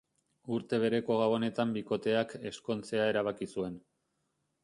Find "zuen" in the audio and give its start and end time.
3.57-3.77